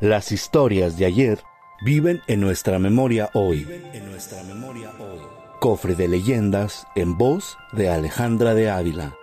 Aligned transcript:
Las 0.00 0.32
historias 0.32 0.96
de 0.96 1.04
ayer 1.04 1.40
viven 1.82 2.22
en 2.26 2.40
nuestra 2.40 2.78
memoria 2.78 3.28
hoy. 3.34 3.68
En 3.92 4.10
nuestra 4.10 4.42
memoria 4.44 4.92
hoy. 4.98 5.18
Cofre 5.60 5.94
de 5.94 6.08
leyendas 6.08 6.86
en 6.94 7.18
voz 7.18 7.58
de 7.72 7.90
Alejandra 7.90 8.54
de 8.54 8.70
Ávila. 8.70 9.14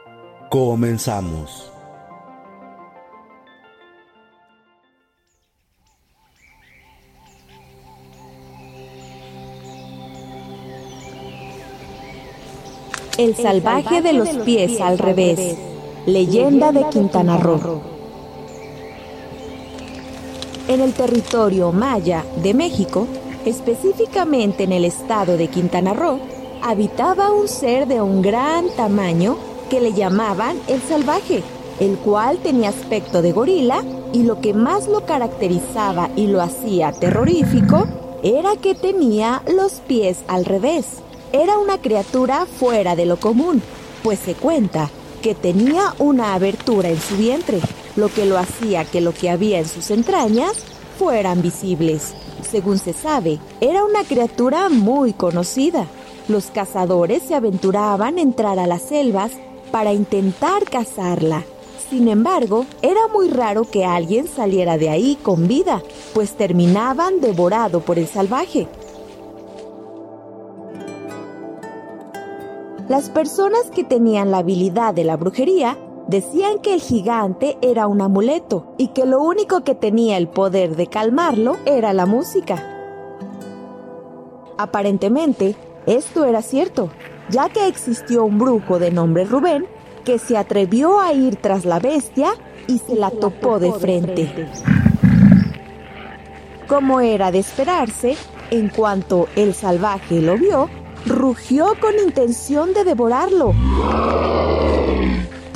Comenzamos. 0.51 1.73
El 13.17 13.35
salvaje 13.35 14.03
de 14.03 14.13
los 14.13 14.29
pies 14.45 14.79
al 14.79 14.99
revés. 14.99 15.57
Leyenda 16.05 16.71
de 16.71 16.87
Quintana 16.89 17.37
Roo. 17.37 17.96
En 20.67 20.81
el 20.81 20.93
territorio 20.93 21.71
maya 21.71 22.25
de 22.43 22.53
México, 22.53 23.07
específicamente 23.45 24.65
en 24.65 24.73
el 24.73 24.83
estado 24.83 25.37
de 25.37 25.47
Quintana 25.47 25.93
Roo, 25.93 26.19
habitaba 26.61 27.31
un 27.31 27.47
ser 27.47 27.87
de 27.87 28.01
un 28.01 28.21
gran 28.21 28.69
tamaño 28.75 29.37
que 29.69 29.79
le 29.79 29.93
llamaban 29.93 30.57
el 30.67 30.81
salvaje, 30.81 31.41
el 31.79 31.97
cual 31.97 32.39
tenía 32.39 32.69
aspecto 32.69 33.21
de 33.21 33.31
gorila 33.31 33.81
y 34.11 34.23
lo 34.23 34.41
que 34.41 34.53
más 34.53 34.87
lo 34.87 35.05
caracterizaba 35.05 36.09
y 36.17 36.27
lo 36.27 36.41
hacía 36.41 36.91
terrorífico 36.91 37.87
era 38.21 38.57
que 38.57 38.75
tenía 38.75 39.43
los 39.47 39.73
pies 39.87 40.19
al 40.27 40.43
revés. 40.43 40.85
Era 41.31 41.57
una 41.59 41.77
criatura 41.77 42.45
fuera 42.45 42.97
de 42.97 43.05
lo 43.05 43.17
común, 43.17 43.61
pues 44.03 44.19
se 44.19 44.33
cuenta 44.33 44.89
que 45.21 45.33
tenía 45.33 45.93
una 45.97 46.33
abertura 46.33 46.89
en 46.89 46.99
su 46.99 47.15
vientre, 47.15 47.61
lo 47.97 48.07
que 48.07 48.25
lo 48.25 48.37
hacía 48.37 48.85
que 48.85 49.01
lo 49.01 49.13
que 49.13 49.29
había 49.29 49.59
en 49.59 49.67
sus 49.67 49.91
entrañas 49.91 50.53
fueran 50.97 51.41
visibles. 51.41 52.13
Según 52.49 52.77
se 52.77 52.93
sabe, 52.93 53.39
era 53.59 53.83
una 53.83 54.03
criatura 54.03 54.69
muy 54.69 55.13
conocida. 55.13 55.85
Los 56.27 56.45
cazadores 56.45 57.23
se 57.23 57.35
aventuraban 57.35 58.17
a 58.17 58.21
entrar 58.21 58.59
a 58.59 58.67
las 58.67 58.83
selvas 58.83 59.31
para 59.71 59.93
intentar 59.93 60.63
cazarla. 60.63 61.43
Sin 61.89 62.07
embargo, 62.07 62.65
era 62.81 63.07
muy 63.13 63.29
raro 63.29 63.63
que 63.63 63.85
alguien 63.85 64.27
saliera 64.27 64.77
de 64.77 64.89
ahí 64.89 65.17
con 65.21 65.47
vida, 65.47 65.81
pues 66.13 66.35
terminaban 66.35 67.21
devorado 67.21 67.81
por 67.81 67.97
el 67.97 68.07
salvaje. 68.07 68.67
Las 72.89 73.09
personas 73.09 73.69
que 73.73 73.83
tenían 73.83 74.31
la 74.31 74.39
habilidad 74.39 74.93
de 74.93 75.03
la 75.03 75.17
brujería 75.17 75.77
decían 76.07 76.59
que 76.59 76.73
el 76.73 76.81
gigante 76.81 77.57
era 77.61 77.87
un 77.87 78.01
amuleto 78.01 78.73
y 78.77 78.89
que 78.89 79.05
lo 79.05 79.21
único 79.21 79.63
que 79.63 79.75
tenía 79.75 80.17
el 80.17 80.27
poder 80.27 80.75
de 80.75 80.87
calmarlo 80.87 81.57
era 81.65 81.93
la 81.93 82.05
música. 82.05 82.63
Aparentemente, 84.57 85.55
esto 85.85 86.25
era 86.25 86.41
cierto, 86.41 86.89
ya 87.29 87.49
que 87.49 87.67
existió 87.67 88.25
un 88.25 88.39
brujo 88.39 88.79
de 88.79 88.91
nombre 88.91 89.25
Rubén 89.25 89.65
que 90.03 90.19
se 90.19 90.37
atrevió 90.37 90.99
a 90.99 91.13
ir 91.13 91.35
tras 91.35 91.65
la 91.65 91.79
bestia 91.79 92.31
y 92.67 92.79
se 92.79 92.95
la 92.95 93.11
topó 93.11 93.59
de 93.59 93.73
frente. 93.73 94.49
Como 96.67 97.01
era 97.01 97.31
de 97.31 97.39
esperarse, 97.39 98.15
en 98.49 98.69
cuanto 98.69 99.27
el 99.35 99.53
salvaje 99.53 100.21
lo 100.21 100.37
vio, 100.37 100.69
rugió 101.05 101.73
con 101.79 101.93
intención 101.99 102.73
de 102.73 102.83
devorarlo, 102.83 103.53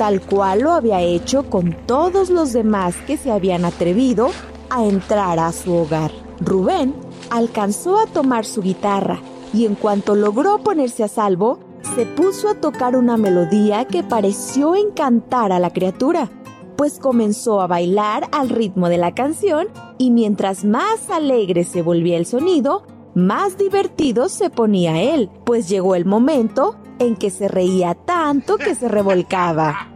tal 0.02 0.20
cual 0.20 0.62
lo 0.62 0.72
había 0.72 1.00
hecho 1.00 1.48
con 1.48 1.76
todos 1.86 2.28
los 2.28 2.52
demás 2.52 2.96
que 3.06 3.16
se 3.16 3.30
habían 3.30 3.64
atrevido 3.64 4.30
a 4.68 4.84
entrar 4.84 5.38
a 5.38 5.52
su 5.52 5.72
hogar. 5.72 6.10
Rubén 6.40 6.92
alcanzó 7.30 8.00
a 8.00 8.06
tomar 8.06 8.44
su 8.44 8.62
guitarra 8.62 9.20
y 9.54 9.64
en 9.64 9.76
cuanto 9.76 10.16
logró 10.16 10.58
ponerse 10.58 11.04
a 11.04 11.08
salvo, 11.08 11.60
se 11.94 12.04
puso 12.04 12.48
a 12.48 12.54
tocar 12.56 12.96
una 12.96 13.16
melodía 13.16 13.84
que 13.84 14.02
pareció 14.02 14.74
encantar 14.74 15.52
a 15.52 15.60
la 15.60 15.70
criatura, 15.70 16.28
pues 16.76 16.98
comenzó 16.98 17.60
a 17.60 17.68
bailar 17.68 18.28
al 18.32 18.48
ritmo 18.48 18.88
de 18.88 18.98
la 18.98 19.14
canción 19.14 19.68
y 19.98 20.10
mientras 20.10 20.64
más 20.64 21.10
alegre 21.10 21.62
se 21.62 21.80
volvía 21.80 22.16
el 22.16 22.26
sonido, 22.26 22.82
más 23.14 23.56
divertido 23.56 24.28
se 24.28 24.50
ponía 24.50 25.00
él, 25.00 25.30
pues 25.44 25.68
llegó 25.68 25.94
el 25.94 26.06
momento 26.06 26.74
en 26.98 27.14
que 27.14 27.30
se 27.30 27.46
reía 27.46 27.94
tanto 27.94 28.56
que 28.58 28.74
se 28.74 28.88
revolcaba. 28.88 29.91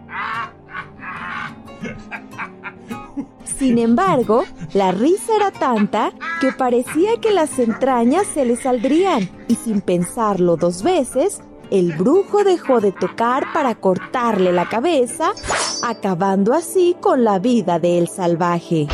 Sin 3.59 3.79
embargo, 3.79 4.45
la 4.75 4.93
risa 4.93 5.35
era 5.35 5.51
tanta 5.51 6.13
que 6.41 6.53
parecía 6.53 7.19
que 7.21 7.31
las 7.31 7.59
entrañas 7.59 8.27
se 8.27 8.45
le 8.45 8.57
saldrían 8.57 9.31
y 9.49 9.55
sin 9.55 9.81
pensarlo 9.81 10.57
dos 10.57 10.83
veces, 10.83 11.41
el 11.71 11.95
brujo 11.95 12.45
dejó 12.45 12.81
de 12.81 12.93
tocar 12.93 13.53
para 13.55 13.75
cortarle 13.75 14.53
la 14.53 14.69
cabeza, 14.69 15.33
acabando 15.83 16.53
así 16.53 16.97
con 17.01 17.25
la 17.25 17.39
vida 17.39 17.79
del 17.79 18.09
salvaje. 18.09 18.89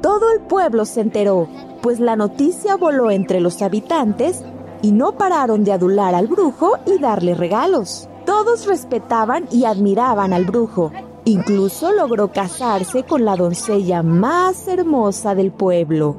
Todo 0.00 0.32
el 0.32 0.40
pueblo 0.40 0.86
se 0.86 1.02
enteró, 1.02 1.48
pues 1.82 2.00
la 2.00 2.16
noticia 2.16 2.76
voló 2.76 3.10
entre 3.10 3.40
los 3.40 3.60
habitantes 3.62 4.42
y 4.80 4.92
no 4.92 5.12
pararon 5.12 5.64
de 5.64 5.72
adular 5.72 6.14
al 6.14 6.28
brujo 6.28 6.78
y 6.86 6.98
darle 6.98 7.34
regalos. 7.34 8.08
Todos 8.24 8.66
respetaban 8.66 9.46
y 9.50 9.66
admiraban 9.66 10.32
al 10.32 10.44
brujo. 10.44 10.92
Incluso 11.26 11.92
logró 11.92 12.32
casarse 12.32 13.04
con 13.04 13.24
la 13.24 13.36
doncella 13.36 14.02
más 14.02 14.68
hermosa 14.68 15.34
del 15.34 15.52
pueblo. 15.52 16.16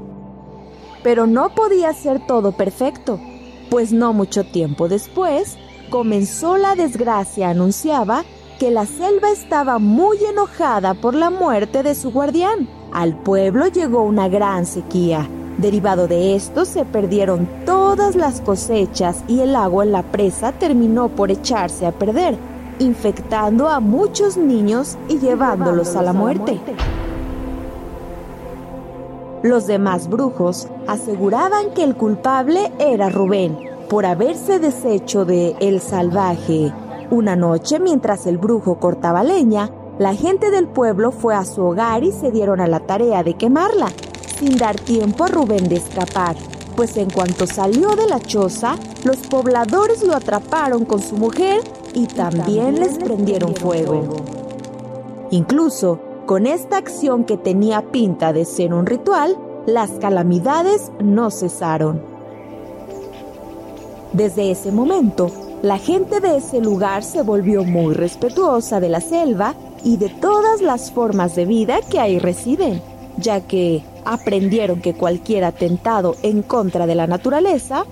Pero 1.04 1.28
no 1.28 1.54
podía 1.54 1.94
ser 1.94 2.26
todo 2.26 2.54
perfecto, 2.54 3.20
pues 3.70 3.94
no 3.94 4.14
mucho 4.14 4.44
tiempo 4.44 4.88
después 4.88 5.58
comenzó 5.90 6.58
la 6.58 6.76
desgracia 6.76 7.50
anunciaba 7.50 8.24
que 8.60 8.72
la 8.72 8.86
selva 8.86 9.30
estaba 9.32 9.80
muy 9.80 10.18
enojada 10.26 10.94
por 10.94 11.14
la 11.14 11.30
muerte 11.30 11.84
de 11.84 11.94
su 11.94 12.12
guardián. 12.12 12.68
Al 12.94 13.16
pueblo 13.16 13.68
llegó 13.68 14.04
una 14.04 14.28
gran 14.28 14.66
sequía. 14.66 15.30
Derivado 15.58 16.08
de 16.08 16.36
esto 16.36 16.66
se 16.66 16.84
perdieron 16.84 17.48
todas 17.66 18.16
las 18.16 18.42
cosechas 18.42 19.24
y 19.28 19.42
el 19.42 19.56
agua 19.56 19.84
en 19.84 19.92
la 19.92 20.04
presa 20.04 20.52
terminó 20.54 21.10
por 21.10 21.32
echarse 21.32 21.86
a 21.86 21.92
perder, 21.92 22.38
infectando 22.80 23.70
a 23.70 23.80
muchos 23.80 24.38
niños 24.38 24.98
y 25.08 25.20
llevándolos 25.20 25.96
a 25.96 26.02
la 26.02 26.14
muerte. 26.14 26.60
Los 29.44 29.68
demás 29.68 30.10
brujos 30.10 30.68
aseguraban 30.88 31.72
que 31.76 31.84
el 31.84 31.96
culpable 31.96 32.72
era 32.80 33.10
Rubén 33.10 33.58
por 33.90 34.06
haberse 34.06 34.60
deshecho 34.60 35.26
de 35.26 35.56
El 35.60 35.82
Salvaje. 35.82 36.74
Una 37.12 37.36
noche, 37.36 37.80
mientras 37.80 38.26
el 38.26 38.40
brujo 38.40 38.80
cortaba 38.80 39.24
leña, 39.24 39.70
la 40.00 40.16
gente 40.16 40.50
del 40.50 40.68
pueblo 40.68 41.12
fue 41.12 41.36
a 41.36 41.46
su 41.46 41.62
hogar 41.62 42.04
y 42.04 42.12
se 42.12 42.32
dieron 42.32 42.60
a 42.60 42.68
la 42.68 42.80
tarea 42.80 43.24
de 43.24 43.36
quemarla, 43.36 43.88
sin 44.40 44.58
dar 44.58 44.78
tiempo 44.78 45.24
a 45.24 45.28
Rubén 45.28 45.70
de 45.70 45.76
escapar, 45.76 46.36
pues 46.76 46.98
en 46.98 47.10
cuanto 47.10 47.48
salió 47.48 47.96
de 47.96 48.08
la 48.08 48.20
choza, 48.20 48.76
los 49.04 49.18
pobladores 49.18 50.04
lo 50.04 50.16
atraparon 50.16 50.86
con 50.86 51.00
su 51.00 51.16
mujer 51.16 51.62
y 51.96 52.06
también 52.08 52.80
les 52.80 52.98
prendieron 52.98 53.56
fuego. 53.56 54.04
Incluso, 55.32 56.00
con 56.26 56.46
esta 56.46 56.78
acción 56.78 57.24
que 57.24 57.38
tenía 57.38 57.82
pinta 57.92 58.34
de 58.34 58.46
ser 58.46 58.74
un 58.74 58.86
ritual, 58.86 59.38
las 59.66 59.92
calamidades 59.92 60.92
no 61.00 61.32
cesaron. 61.32 62.04
Desde 64.14 64.52
ese 64.52 64.72
momento, 64.72 65.32
la 65.62 65.78
gente 65.78 66.20
de 66.20 66.38
ese 66.38 66.62
lugar 66.62 67.04
se 67.04 67.24
volvió 67.24 67.64
muy 67.64 67.94
respetuosa 67.94 68.80
de 68.80 68.90
la 68.90 69.02
selva 69.02 69.56
y 69.84 69.98
de 69.98 70.10
todas 70.10 70.62
las 70.62 70.92
formas 70.92 71.36
de 71.36 71.46
vida 71.46 71.80
que 71.90 72.00
ahí 72.00 72.20
residen, 72.20 72.82
ya 73.18 73.42
que 73.42 73.84
aprendieron 74.04 74.82
que 74.82 74.94
cualquier 74.94 75.44
atentado 75.44 76.16
en 76.22 76.44
contra 76.44 76.86
de 76.86 76.96
la 76.96 77.08
naturaleza 77.08 77.86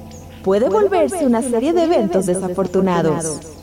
puede 0.44 0.70
volverse 0.70 1.26
una 1.26 1.42
serie 1.42 1.74
de 1.74 1.84
eventos 1.84 2.26
desafortunados. 2.26 3.62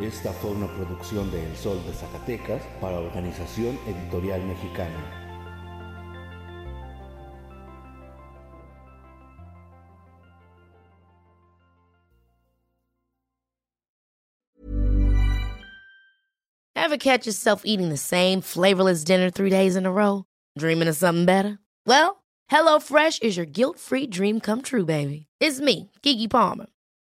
Esta 0.00 0.30
fue 0.30 0.50
una 0.50 0.66
producción 0.74 1.30
de 1.30 1.42
El 1.42 1.56
Sol 1.56 1.82
de 1.86 1.92
Zacatecas 1.94 2.62
para 2.82 3.00
Organización 3.00 3.78
Editorial 3.86 4.42
Mexicana. 4.44 4.92
Ever 16.74 16.98
catch 16.98 17.26
yourself 17.26 17.62
eating 17.64 17.88
the 17.88 17.96
same 17.96 18.42
flavorless 18.42 19.02
dinner 19.02 19.30
three 19.30 19.50
days 19.50 19.76
in 19.76 19.86
a 19.86 19.90
row? 19.90 20.24
Dreaming 20.58 20.88
of 20.88 20.96
something 20.96 21.24
better? 21.24 21.58
Well, 21.86 22.22
HelloFresh 22.52 23.22
is 23.22 23.36
your 23.36 23.46
guilt-free 23.46 24.08
dream 24.08 24.40
come 24.40 24.60
true, 24.60 24.84
baby. 24.84 25.26
It's 25.40 25.58
me, 25.58 25.90
Kiki 26.02 26.28
Palmer. 26.28 26.66